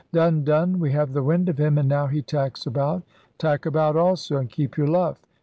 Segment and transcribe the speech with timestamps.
[0.05, 3.03] * *Done, done!' *We have the wind of him, and now he tacks about!'
[3.37, 5.19] *Tack about also and keep your luff!